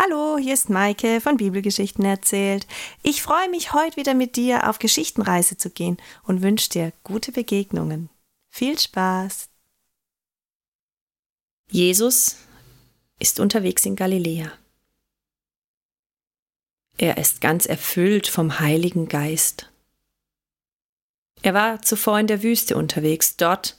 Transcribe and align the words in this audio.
Hallo, 0.00 0.38
hier 0.38 0.54
ist 0.54 0.70
Maike 0.70 1.20
von 1.20 1.38
Bibelgeschichten 1.38 2.04
erzählt. 2.04 2.68
Ich 3.02 3.20
freue 3.20 3.50
mich, 3.50 3.72
heute 3.72 3.96
wieder 3.96 4.14
mit 4.14 4.36
dir 4.36 4.70
auf 4.70 4.78
Geschichtenreise 4.78 5.56
zu 5.56 5.70
gehen 5.70 5.96
und 6.22 6.40
wünsche 6.40 6.70
dir 6.70 6.92
gute 7.02 7.32
Begegnungen. 7.32 8.08
Viel 8.48 8.78
Spaß! 8.78 9.48
Jesus 11.68 12.36
ist 13.18 13.40
unterwegs 13.40 13.84
in 13.86 13.96
Galiläa. 13.96 14.52
Er 16.96 17.18
ist 17.18 17.40
ganz 17.40 17.66
erfüllt 17.66 18.28
vom 18.28 18.60
Heiligen 18.60 19.08
Geist. 19.08 19.68
Er 21.42 21.54
war 21.54 21.82
zuvor 21.82 22.20
in 22.20 22.28
der 22.28 22.44
Wüste 22.44 22.76
unterwegs, 22.76 23.36
dort 23.36 23.76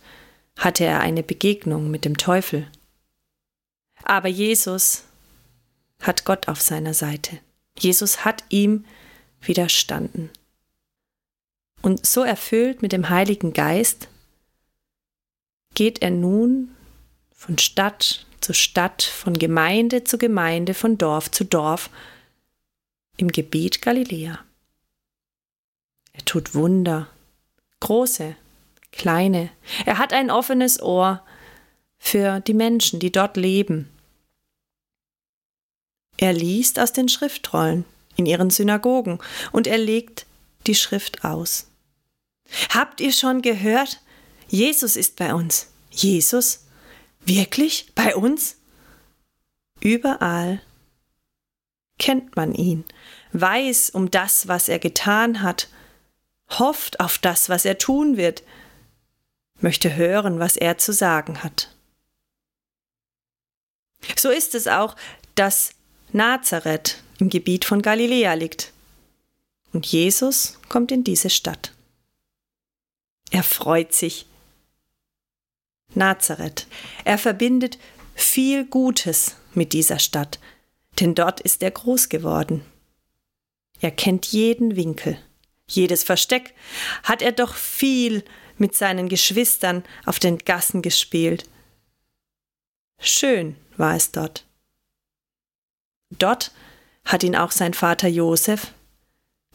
hatte 0.58 0.84
er 0.84 1.00
eine 1.00 1.24
Begegnung 1.24 1.90
mit 1.90 2.04
dem 2.04 2.18
Teufel. 2.18 2.70
Aber 4.04 4.28
Jesus 4.28 5.06
hat 6.02 6.26
Gott 6.26 6.48
auf 6.48 6.62
seiner 6.62 6.94
Seite. 6.94 7.40
Jesus 7.78 8.26
hat 8.26 8.44
ihm 8.50 8.86
widerstanden. 9.42 10.30
Und 11.82 12.06
so 12.06 12.24
erfüllt 12.24 12.82
mit 12.82 12.92
dem 12.92 13.10
Heiligen 13.10 13.54
Geist 13.54 14.10
geht 15.74 16.02
er 16.02 16.12
nun 16.12 16.72
von 17.32 17.58
Stadt 17.58 18.26
zu 18.42 18.54
Stadt, 18.54 19.04
von 19.04 19.34
Gemeinde 19.34 20.04
zu 20.04 20.18
Gemeinde, 20.18 20.74
von 20.74 20.98
Dorf 20.98 21.32
zu 21.32 21.46
Dorf 21.46 21.90
im 23.18 23.30
Gebiet 23.30 23.82
Galiläa. 23.82 24.40
Er 26.14 26.26
tut 26.26 26.54
Wunder, 26.54 27.08
große, 27.80 28.36
kleine. 28.92 29.50
Er 29.86 29.98
hat 29.98 30.12
ein 30.12 30.32
offenes 30.32 30.82
Ohr 30.82 31.24
für 31.98 32.40
die 32.42 32.54
Menschen, 32.54 33.00
die 33.00 33.12
dort 33.12 33.38
leben 33.38 33.90
er 36.20 36.34
liest 36.34 36.80
aus 36.80 36.92
den 36.92 37.08
Schriftrollen 37.08 37.86
in 38.18 38.26
ihren 38.26 38.50
Synagogen 38.50 39.20
und 39.54 39.68
er 39.68 39.78
legt 39.78 40.26
die 40.68 40.76
Schrift 40.76 41.24
aus. 41.24 41.68
Habt 42.70 43.00
ihr 43.00 43.14
schon 43.14 43.42
gehört? 43.42 44.02
Jesus 44.50 44.98
ist 44.98 45.16
bei 45.16 45.34
uns. 45.34 45.68
Jesus? 45.92 46.66
Wirklich? 47.22 47.94
Bei 47.96 48.16
uns? 48.16 48.58
Überall 49.80 50.62
kennt 51.98 52.36
man 52.36 52.54
ihn, 52.54 52.84
weiß 53.32 53.92
um 53.92 54.12
das, 54.12 54.50
was 54.50 54.68
er 54.68 54.80
getan 54.80 55.42
hat, 55.42 55.70
hofft 56.50 57.00
auf 57.00 57.18
das, 57.18 57.48
was 57.48 57.64
er 57.64 57.78
tun 57.78 58.18
wird, 58.18 58.44
möchte 59.62 59.96
hören, 59.96 60.40
was 60.40 60.58
er 60.58 60.78
zu 60.78 60.92
sagen 60.92 61.44
hat. 61.44 61.74
So 64.18 64.30
ist 64.30 64.56
es 64.56 64.68
auch, 64.68 64.96
dass 65.36 65.72
Nazareth 66.12 67.04
im 67.20 67.30
Gebiet 67.30 67.66
von 67.66 67.82
Galiläa 67.82 68.34
liegt. 68.34 68.74
Und 69.74 69.86
Jesus 69.86 70.60
kommt 70.68 70.92
in 70.92 71.04
diese 71.04 71.30
Stadt. 71.30 71.74
Er 73.32 73.44
freut 73.44 73.94
sich. 73.94 74.26
Nazareth. 75.94 76.68
Er 77.06 77.18
verbindet 77.18 77.78
viel 78.16 78.66
Gutes 78.66 79.36
mit 79.54 79.74
dieser 79.74 80.00
Stadt, 80.00 80.40
denn 81.00 81.16
dort 81.16 81.40
ist 81.42 81.62
er 81.64 81.72
groß 81.72 82.10
geworden. 82.10 82.66
Er 83.80 83.92
kennt 83.92 84.28
jeden 84.28 84.76
Winkel, 84.76 85.18
jedes 85.68 86.04
Versteck, 86.04 86.54
hat 87.04 87.22
er 87.22 87.32
doch 87.32 87.56
viel 87.56 88.24
mit 88.58 88.76
seinen 88.76 89.10
Geschwistern 89.10 89.84
auf 90.06 90.20
den 90.20 90.40
Gassen 90.40 90.82
gespielt. 90.82 91.48
Schön 93.00 93.56
war 93.78 93.96
es 93.96 94.12
dort. 94.12 94.49
Dort 96.10 96.52
hat 97.06 97.24
ihn 97.24 97.36
auch 97.36 97.52
sein 97.52 97.74
Vater 97.74 98.08
Josef 98.08 98.74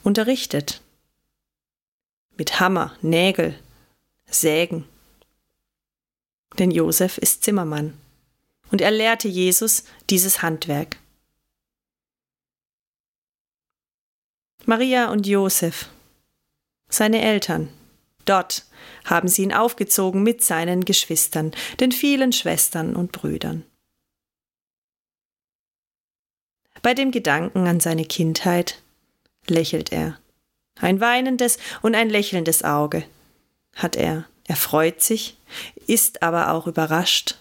unterrichtet. 0.02 0.80
Mit 2.36 2.60
Hammer, 2.60 2.97
Nägel, 3.00 3.58
Sägen. 4.26 4.87
Denn 6.59 6.70
Josef 6.70 7.19
ist 7.19 7.44
Zimmermann 7.44 7.98
und 8.70 8.81
er 8.81 8.91
lehrte 8.91 9.28
Jesus 9.28 9.84
dieses 10.10 10.43
Handwerk. 10.43 10.98
Maria 14.66 15.10
und 15.10 15.26
Josef, 15.26 15.91
seine 16.88 17.20
Eltern, 17.20 17.69
dort 18.25 18.64
haben 19.04 19.28
sie 19.28 19.43
ihn 19.43 19.53
aufgezogen 19.53 20.22
mit 20.22 20.43
seinen 20.43 20.84
Geschwistern, 20.84 21.53
den 21.81 21.93
vielen 21.93 22.32
Schwestern 22.32 22.97
und 22.97 23.12
Brüdern. 23.12 23.64
Bei 26.84 26.93
dem 26.93 27.12
Gedanken 27.12 27.67
an 27.67 27.81
seine 27.81 28.05
Kindheit 28.05 28.83
lächelt 29.47 29.91
er. 29.91 30.19
Ein 30.78 31.00
weinendes 31.00 31.56
und 31.81 31.95
ein 31.95 32.11
lächelndes 32.11 32.62
Auge 32.62 33.06
hat 33.75 33.97
er. 33.97 34.28
Er 34.47 34.56
freut 34.56 35.00
sich, 35.00 35.39
ist 35.87 36.23
aber 36.23 36.53
auch 36.53 36.67
überrascht, 36.67 37.39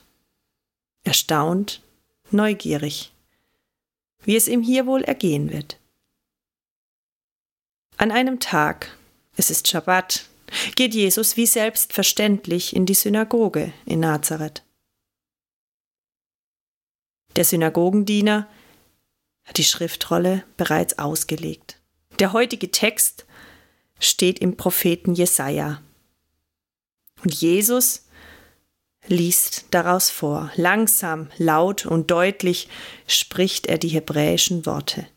erstaunt, 1.04 1.82
neugierig, 2.32 3.12
wie 4.24 4.38
es 4.38 4.48
ihm 4.48 4.62
hier 4.62 4.86
wohl 4.86 5.04
ergehen 5.04 5.52
wird. 5.52 5.78
An 7.98 8.12
einem 8.12 8.40
Tag, 8.40 8.98
es 9.36 9.52
ist 9.52 9.68
Schabbat, 9.68 10.26
geht 10.78 10.94
Jesus 10.94 11.36
wie 11.36 11.48
selbstverständlich 11.48 12.74
in 12.74 12.86
die 12.86 12.94
Synagoge 12.94 13.74
in 13.86 14.00
Nazareth. 14.00 14.64
Der 17.36 17.44
Synagogendiener 17.44 18.48
hat 19.46 19.58
die 19.58 19.64
Schriftrolle 19.64 20.44
bereits 20.58 21.00
ausgelegt. 21.00 21.80
Der 22.20 22.34
heutige 22.34 22.72
Text 22.72 23.26
steht 24.00 24.40
im 24.40 24.58
Propheten 24.58 25.14
Jesaja. 25.14 25.82
Und 27.24 27.34
Jesus 27.34 28.04
liest 29.08 29.66
daraus 29.72 30.10
vor. 30.10 30.52
Langsam, 30.56 31.30
laut 31.38 31.86
und 31.86 32.12
deutlich 32.12 32.70
spricht 33.08 33.68
er 33.68 33.78
die 33.78 33.90
hebräischen 33.90 34.66
Worte. 34.66 35.08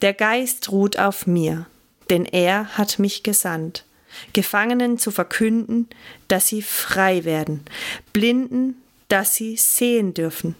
Der 0.00 0.14
Geist 0.14 0.70
ruht 0.70 0.98
auf 0.98 1.26
mir, 1.26 1.66
denn 2.10 2.24
er 2.24 2.78
hat 2.78 2.98
mich 2.98 3.22
gesandt, 3.22 3.84
Gefangenen 4.32 4.98
zu 4.98 5.10
verkünden, 5.10 5.88
dass 6.28 6.48
sie 6.48 6.62
frei 6.62 7.24
werden, 7.24 7.64
Blinden, 8.12 8.76
dass 9.08 9.34
sie 9.34 9.56
sehen 9.56 10.14
dürfen, 10.14 10.54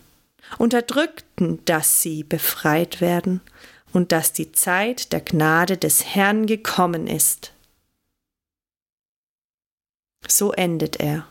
Unterdrückten, 0.59 1.65
dass 1.65 2.03
sie 2.03 2.25
befreit 2.25 3.01
werden 3.01 3.41
und 3.93 4.13
dass 4.13 4.33
die 4.33 4.53
Zeit 4.53 5.13
der 5.13 5.21
Gnade 5.21 5.77
des 5.77 6.05
Herrn 6.15 6.47
gekommen 6.47 7.07
ist. 7.07 7.53
So 10.27 10.53
endet 10.53 10.97
er. 11.01 11.27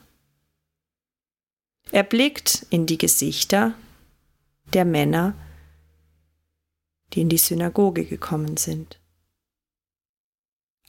Er 1.91 2.03
blickt 2.03 2.65
in 2.69 2.85
die 2.85 2.97
Gesichter 2.97 3.73
der 4.73 4.85
Männer, 4.85 5.33
die 7.13 7.21
in 7.21 7.29
die 7.29 7.37
Synagoge 7.37 8.05
gekommen 8.05 8.57
sind. 8.57 8.99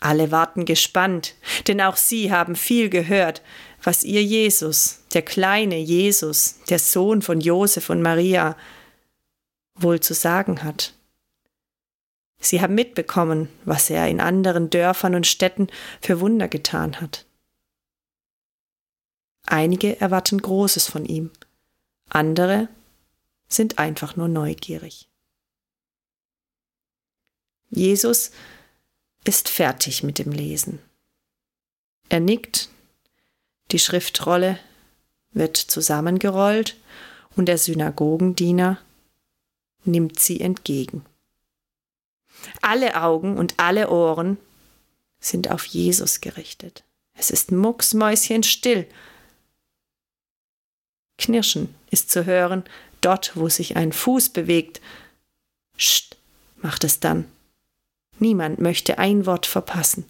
Alle 0.01 0.31
warten 0.31 0.65
gespannt, 0.65 1.35
denn 1.67 1.81
auch 1.81 1.97
sie 1.97 2.31
haben 2.31 2.55
viel 2.55 2.89
gehört, 2.89 3.43
was 3.83 4.05
ihr 4.05 4.23
Jesus, 4.23 5.01
der 5.13 5.23
kleine 5.23 5.79
Jesus, 5.79 6.61
der 6.69 6.79
Sohn 6.79 7.23
von 7.23 7.41
Josef 7.41 7.91
und 7.91 8.03
Maria, 8.03 8.57
wohl 9.75 10.01
zu 10.01 10.15
sagen 10.15 10.63
hat. 10.63 10.95
Sie 12.41 12.61
haben 12.61 12.75
mitbekommen, 12.75 13.49
was 13.65 13.91
er 13.91 14.09
in 14.09 14.21
anderen 14.21 14.71
Dörfern 14.71 15.17
und 15.17 15.27
Städten 15.27 15.69
für 16.01 16.21
Wunder 16.21 16.47
getan 16.47 17.01
hat. 17.01 17.27
Einige 19.47 20.01
erwarten 20.01 20.41
Großes 20.41 20.89
von 20.89 21.05
ihm, 21.05 21.31
andere 22.09 22.69
sind 23.49 23.79
einfach 23.79 24.15
nur 24.15 24.29
neugierig. 24.29 25.09
Jesus 27.71 28.31
ist 29.29 29.51
fertig 29.51 30.03
mit 30.03 30.19
dem 30.19 30.33
Lesen. 30.33 30.79
Er 32.09 32.19
nickt, 32.19 32.71
die 33.71 33.79
Schriftrolle 33.79 34.59
wird 35.33 35.59
zusammengerollt 35.59 36.79
und 37.37 37.45
der 37.45 37.59
Synagogendiener 37.59 38.79
nimmt 39.85 40.19
sie 40.19 40.41
entgegen. 40.41 41.05
Alle 42.63 43.03
Augen 43.03 43.37
und 43.37 43.53
alle 43.59 43.91
Ohren 43.91 44.39
sind 45.21 45.51
auf 45.51 45.67
Jesus 45.67 46.23
gerichtet. 46.23 46.85
Es 47.13 47.29
ist 47.31 47.53
mucksmäuschenstill. 47.53 48.89
Knirschen 51.19 51.75
ist 51.91 52.11
zu 52.11 52.25
hören, 52.25 52.65
dort, 53.03 53.37
wo 53.37 53.51
sich 53.51 53.77
ein 53.77 53.93
Fuß 53.93 54.31
bewegt. 54.31 54.81
Scht, 55.77 56.17
macht 56.63 56.83
es 56.83 56.99
dann. 56.99 57.31
Niemand 58.19 58.61
möchte 58.61 58.99
ein 58.99 59.27
Wort 59.27 59.47
verpassen. 59.47 60.09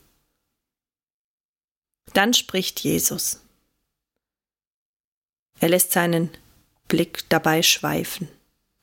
Dann 2.15 2.33
spricht 2.35 2.81
Jesus. 2.81 3.41
Er 5.61 5.69
lässt 5.69 5.93
seinen 5.93 6.31
Blick 6.87 7.29
dabei 7.29 7.63
schweifen 7.63 8.29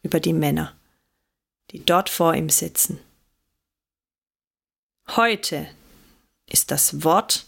über 0.03 0.19
die 0.19 0.33
Männer, 0.33 0.75
die 1.71 1.83
dort 1.83 2.09
vor 2.09 2.35
ihm 2.35 2.49
sitzen. 2.49 2.99
Heute 5.15 5.67
ist 6.47 6.71
das 6.71 7.03
Wort 7.03 7.45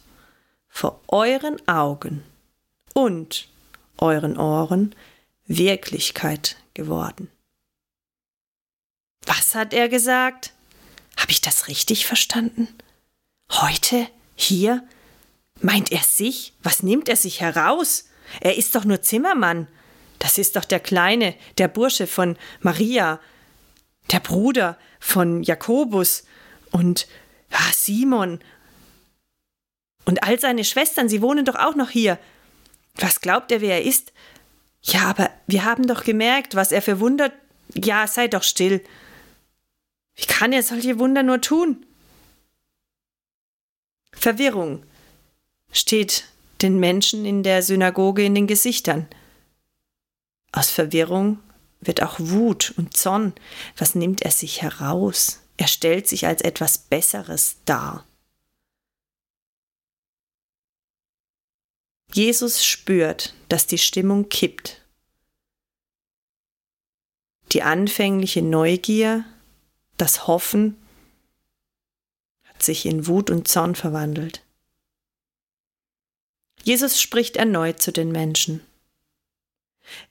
vor 0.68 1.02
euren 1.08 1.66
Augen 1.68 2.24
und 2.94 3.50
euren 3.98 4.38
Ohren 4.38 4.96
Wirklichkeit 5.46 6.58
geworden. 6.74 7.30
Was 9.26 9.56
hat 9.56 9.74
er 9.74 9.90
gesagt? 9.90 10.54
Habe 11.18 11.32
ich 11.32 11.42
das 11.42 11.68
richtig 11.68 12.06
verstanden? 12.06 12.68
Heute? 13.52 14.08
Hier? 14.36 14.88
Meint 15.62 15.92
er 15.92 16.04
sich? 16.04 16.54
Was 16.64 16.84
nimmt 16.84 17.10
er 17.10 17.16
sich 17.16 17.42
heraus? 17.42 18.06
Er 18.40 18.58
ist 18.58 18.76
doch 18.76 18.86
nur 18.86 19.02
Zimmermann. 19.02 19.68
Das 20.20 20.38
ist 20.38 20.56
doch 20.56 20.66
der 20.66 20.80
Kleine, 20.80 21.36
der 21.58 21.68
Bursche 21.68 22.08
von 22.08 22.38
Maria, 22.62 23.20
der 24.12 24.20
Bruder 24.20 24.78
von 25.00 25.44
Jakobus 25.44 26.24
und 26.72 27.08
ah, 27.52 27.72
Simon. 27.74 28.40
Und 30.06 30.24
all 30.24 30.40
seine 30.40 30.64
Schwestern, 30.64 31.10
sie 31.10 31.22
wohnen 31.22 31.46
doch 31.46 31.56
auch 31.56 31.76
noch 31.76 31.90
hier. 31.90 32.18
Was 32.96 33.22
glaubt 33.22 33.52
er, 33.52 33.62
wer 33.62 33.76
er 33.76 33.84
ist? 33.84 34.14
Ja, 34.82 35.02
aber 35.02 35.30
wir 35.48 35.66
haben 35.66 35.86
doch 35.86 36.04
gemerkt, 36.04 36.56
was 36.56 36.72
er 36.72 36.82
für 36.82 37.00
Wunder. 37.00 37.32
Ja, 37.74 38.08
sei 38.08 38.28
doch 38.28 38.44
still. 38.44 38.84
Wie 40.18 40.26
kann 40.26 40.52
er 40.52 40.64
solche 40.64 41.00
Wunder 41.00 41.24
nur 41.24 41.42
tun? 41.42 41.86
Verwirrung 44.12 44.84
steht 45.72 46.26
den 46.62 46.80
Menschen 46.80 47.24
in 47.26 47.44
der 47.44 47.62
Synagoge 47.62 48.26
in 48.26 48.34
den 48.34 48.48
Gesichtern. 48.48 49.08
Aus 50.52 50.72
Verwirrung 50.72 51.40
wird 51.80 52.02
auch 52.02 52.16
Wut 52.20 52.74
und 52.78 52.98
Zorn. 52.98 53.34
Was 53.78 53.94
nimmt 53.94 54.24
er 54.24 54.32
sich 54.32 54.64
heraus? 54.64 55.42
Er 55.58 55.68
stellt 55.68 56.08
sich 56.08 56.26
als 56.26 56.42
etwas 56.42 56.80
Besseres 56.80 57.58
dar. 57.66 58.06
Jesus 62.12 62.66
spürt, 62.66 63.36
dass 63.50 63.68
die 63.68 63.78
Stimmung 63.78 64.30
kippt. 64.30 64.82
Die 67.52 67.62
anfängliche 67.62 68.42
Neugier, 68.42 69.26
das 69.98 70.28
Hoffen 70.28 70.78
hat 72.46 72.64
sich 72.64 72.86
in 72.86 73.08
Wut 73.08 73.30
und 73.30 73.48
Zorn 73.48 73.76
verwandelt. 73.76 74.44
Jesus 76.64 77.02
spricht 77.02 77.38
erneut 77.38 77.82
zu 77.82 77.92
den 77.92 78.12
Menschen. 78.12 78.62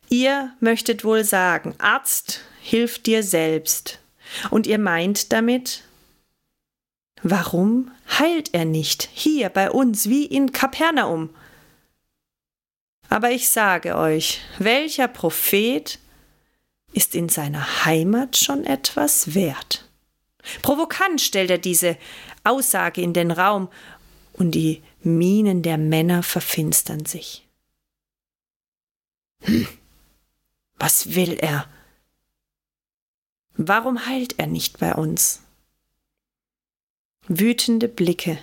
Ihr 0.09 0.55
möchtet 0.61 1.05
wohl 1.05 1.25
sagen, 1.25 1.75
Arzt, 1.79 2.41
hilf 2.61 3.03
dir 3.03 3.23
selbst. 3.23 3.99
Und 4.51 4.67
ihr 4.67 4.79
meint 4.79 5.33
damit, 5.33 5.85
warum 7.23 7.91
heilt 8.19 8.55
er 8.55 8.65
nicht 8.65 9.09
hier 9.13 9.49
bei 9.51 9.71
uns 9.71 10.09
wie 10.09 10.25
in 10.25 10.53
Kapernaum? 10.53 11.31
Aber 13.09 13.31
ich 13.31 13.51
sage 13.51 13.97
euch, 13.97 14.41
welcher 14.59 15.09
Prophet 15.09 15.99
ist 16.93 17.15
in 17.15 17.29
seiner 17.29 17.85
Heimat 17.85 18.37
schon 18.37 18.65
etwas 18.65 19.35
wert? 19.35 19.89
Provokant 20.63 21.21
stellt 21.21 21.51
er 21.51 21.59
diese 21.59 21.97
Aussage 22.45 23.01
in 23.01 23.13
den 23.13 23.31
Raum 23.31 23.69
und 24.33 24.53
die 24.53 24.83
Mienen 25.03 25.63
der 25.63 25.79
Männer 25.79 26.23
verfinstern 26.23 27.05
sich. 27.07 27.47
Hm, 29.41 29.67
was 30.77 31.15
will 31.15 31.35
er? 31.35 31.69
Warum 33.57 34.07
heilt 34.07 34.39
er 34.39 34.47
nicht 34.47 34.79
bei 34.79 34.95
uns? 34.95 35.43
Wütende 37.29 37.89
Blicke 37.89 38.39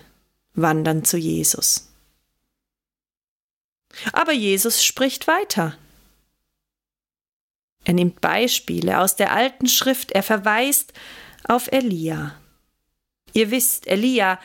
wandern 0.54 1.06
zu 1.06 1.18
Jesus. 1.18 1.94
Aber 4.12 4.34
Jesus 4.34 4.84
spricht 4.84 5.28
weiter. 5.28 5.78
Er 7.86 7.94
nimmt 7.94 8.22
Beispiele 8.22 9.00
aus 9.00 9.16
der 9.16 9.34
alten 9.34 9.68
Schrift, 9.68 10.12
er 10.12 10.24
verweist 10.24 10.94
auf 11.48 11.72
Elia. 11.72 12.36
Ihr 13.34 13.52
wisst, 13.52 13.88
Elia 13.88 14.40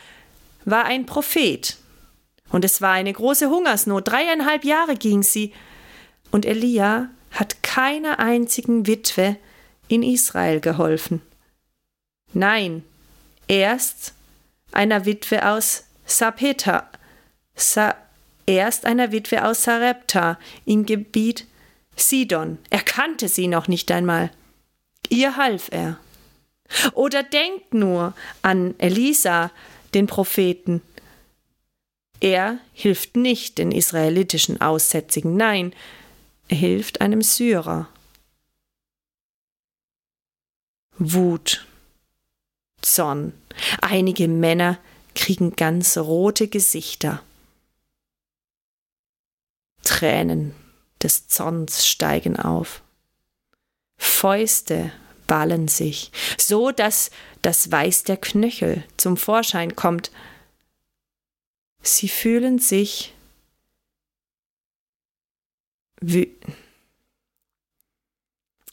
war 0.64 0.84
ein 0.84 1.06
Prophet, 1.06 1.76
und 2.50 2.64
es 2.64 2.80
war 2.80 2.92
eine 2.92 3.12
große 3.12 3.48
Hungersnot, 3.48 4.08
dreieinhalb 4.08 4.64
Jahre 4.64 4.96
ging 4.96 5.22
sie, 5.22 5.52
und 6.30 6.46
Elia 6.46 7.10
hat 7.30 7.62
keiner 7.62 8.18
einzigen 8.18 8.86
Witwe 8.86 9.36
in 9.88 10.02
Israel 10.02 10.60
geholfen. 10.60 11.22
Nein, 12.32 12.84
erst 13.46 14.14
einer 14.72 15.04
Witwe 15.04 15.46
aus 15.46 15.84
Sapeta, 16.06 16.88
Sa 17.54 17.94
erst 18.46 18.86
einer 18.86 19.12
Witwe 19.12 19.44
aus 19.44 19.64
Sarepta 19.64 20.38
im 20.64 20.86
Gebiet 20.86 21.46
Sidon. 21.98 22.58
Er 22.70 22.80
kannte 22.80 23.28
sie 23.28 23.48
noch 23.48 23.68
nicht 23.68 23.90
einmal. 23.90 24.30
Ihr 25.08 25.36
half 25.36 25.68
er. 25.70 25.98
Oder 26.92 27.22
denkt 27.22 27.74
nur 27.74 28.14
an 28.42 28.74
Elisa, 28.78 29.50
den 29.94 30.06
Propheten. 30.06 30.82
Er 32.20 32.58
hilft 32.72 33.16
nicht 33.16 33.58
den 33.58 33.72
israelitischen 33.72 34.60
Aussätzigen, 34.60 35.36
nein, 35.36 35.72
er 36.48 36.56
hilft 36.56 37.00
einem 37.00 37.22
Syrer. 37.22 37.88
Wut, 40.98 41.66
Zorn. 42.82 43.32
Einige 43.80 44.28
Männer 44.28 44.78
kriegen 45.14 45.54
ganz 45.54 45.96
rote 45.96 46.48
Gesichter. 46.48 47.22
Tränen 49.82 50.54
des 51.02 51.28
Zorns 51.28 51.86
steigen 51.86 52.36
auf. 52.36 52.82
Fäuste 53.96 54.92
ballen 55.26 55.68
sich, 55.68 56.10
so 56.38 56.70
dass 56.70 57.10
das 57.42 57.70
Weiß 57.70 58.04
der 58.04 58.16
Knöchel 58.16 58.84
zum 58.96 59.16
Vorschein 59.16 59.76
kommt. 59.76 60.10
Sie 61.82 62.08
fühlen 62.08 62.58
sich 62.58 63.14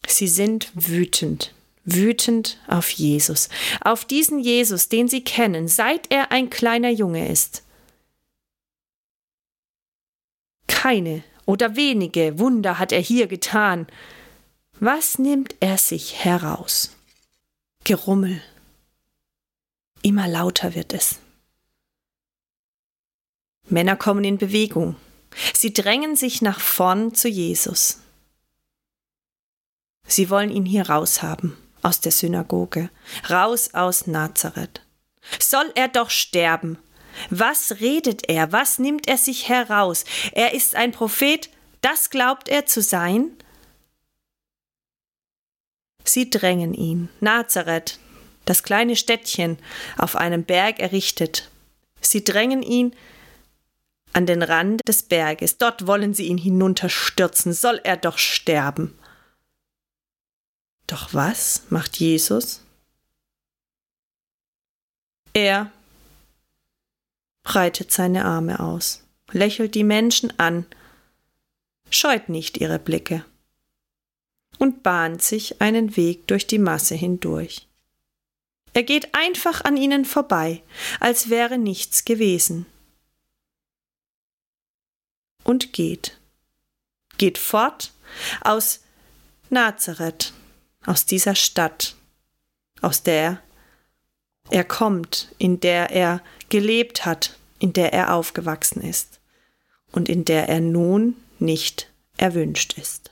Sie 0.08 0.28
sind 0.28 0.72
wütend, 0.76 1.54
wütend 1.84 2.60
auf 2.68 2.90
Jesus, 2.92 3.50
auf 3.82 4.06
diesen 4.06 4.40
Jesus, 4.40 4.90
den 4.90 5.08
sie 5.08 5.24
kennen, 5.24 5.68
seit 5.68 6.12
er 6.12 6.32
ein 6.32 6.50
kleiner 6.50 6.90
Junge 6.90 7.30
ist. 7.30 7.64
Keine 10.68 11.24
oder 11.46 11.76
wenige 11.76 12.40
Wunder 12.40 12.80
hat 12.80 12.92
er 12.92 13.02
hier 13.02 13.28
getan. 13.28 13.88
Was 14.80 15.20
nimmt 15.20 15.56
er 15.60 15.78
sich 15.78 16.24
heraus? 16.24 16.96
Gerummel. 17.84 18.42
Immer 20.02 20.28
lauter 20.28 20.76
wird 20.76 20.94
es. 20.94 21.20
Männer 23.68 23.96
kommen 23.96 24.24
in 24.24 24.38
Bewegung. 24.38 24.96
Sie 25.54 25.74
drängen 25.74 26.16
sich 26.16 26.42
nach 26.42 26.60
vorn 26.60 27.14
zu 27.14 27.28
Jesus. 27.28 28.00
Sie 30.08 30.30
wollen 30.30 30.52
ihn 30.52 30.66
hier 30.66 30.90
raushaben, 30.90 31.58
aus 31.82 32.00
der 32.00 32.12
Synagoge, 32.12 32.90
raus 33.30 33.74
aus 33.74 34.08
Nazareth. 34.08 34.82
Soll 35.40 35.72
er 35.76 35.88
doch 35.88 36.12
sterben. 36.12 36.78
Was 37.30 37.80
redet 37.80 38.30
er? 38.30 38.52
Was 38.52 38.80
nimmt 38.80 39.08
er 39.08 39.18
sich 39.18 39.50
heraus? 39.50 40.06
Er 40.32 40.54
ist 40.54 40.76
ein 40.76 40.92
Prophet, 40.92 41.50
das 41.82 42.10
glaubt 42.10 42.50
er 42.50 42.66
zu 42.66 42.82
sein? 42.82 43.32
Sie 46.04 46.30
drängen 46.30 46.74
ihn. 46.74 47.10
Nazareth, 47.20 48.00
das 48.46 48.64
kleine 48.64 48.96
Städtchen, 48.96 49.58
auf 49.98 50.16
einem 50.16 50.44
Berg 50.44 50.80
errichtet. 50.80 51.50
Sie 52.02 52.24
drängen 52.24 52.62
ihn 52.62 52.96
an 54.14 54.26
den 54.26 54.44
Rand 54.44 54.82
des 54.88 55.04
Berges. 55.04 55.58
Dort 55.58 55.88
wollen 55.88 56.14
sie 56.14 56.28
ihn 56.28 56.38
hinunterstürzen. 56.38 57.54
Soll 57.54 57.82
er 57.84 57.98
doch 57.98 58.18
sterben. 58.18 58.98
Doch 60.88 61.14
was 61.14 61.64
macht 61.70 61.98
Jesus? 61.98 62.62
Er 65.34 65.72
breitet 67.46 67.94
seine 67.94 68.26
Arme 68.26 68.60
aus, 68.60 69.06
lächelt 69.32 69.76
die 69.76 69.86
Menschen 69.86 70.38
an, 70.38 70.66
scheut 71.90 72.28
nicht 72.28 72.58
ihre 72.58 72.80
Blicke 72.80 73.24
und 74.58 74.84
bahnt 74.84 75.22
sich 75.22 75.62
einen 75.62 75.96
Weg 75.96 76.28
durch 76.28 76.48
die 76.48 76.60
Masse 76.60 76.96
hindurch. 76.96 77.70
Er 78.74 78.84
geht 78.84 79.16
einfach 79.16 79.64
an 79.64 79.78
ihnen 79.78 80.04
vorbei, 80.04 80.64
als 81.00 81.30
wäre 81.30 81.58
nichts 81.58 82.04
gewesen 82.04 82.66
und 85.46 85.72
geht. 85.72 86.18
Geht 87.18 87.38
fort 87.38 87.94
aus 88.42 88.82
Nazareth, 89.50 90.34
aus 90.86 91.06
dieser 91.06 91.36
Stadt, 91.36 91.96
aus 92.82 93.04
der 93.04 93.42
er 94.50 94.64
kommt, 94.64 95.34
in 95.38 95.60
der 95.60 95.92
er 95.92 96.22
gelebt 96.50 97.06
hat, 97.06 97.38
in 97.60 97.74
der 97.74 97.94
er 97.94 98.14
aufgewachsen 98.14 98.82
ist 98.82 99.20
und 99.92 100.10
in 100.10 100.26
der 100.26 100.50
er 100.50 100.62
nun 100.62 101.16
nicht 101.40 101.92
erwünscht 102.18 102.78
ist. 102.78 103.12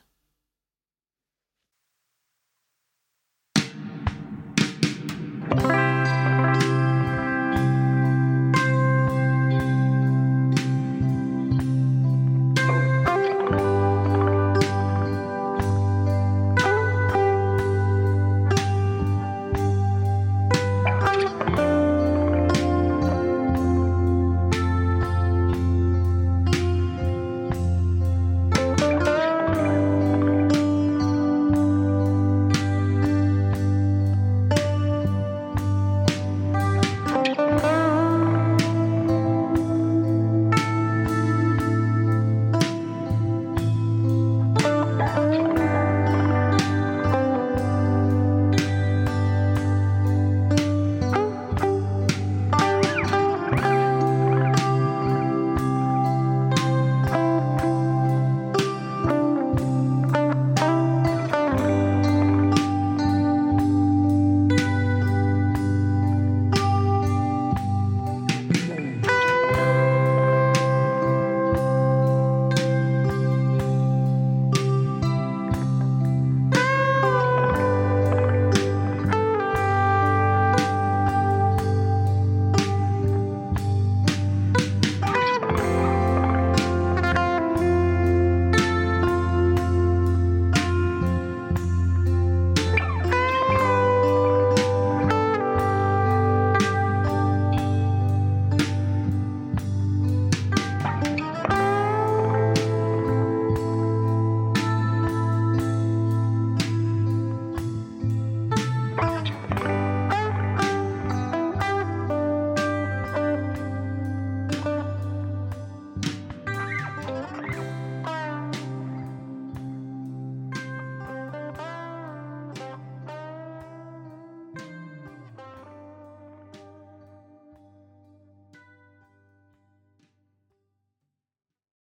Musik 5.56 5.83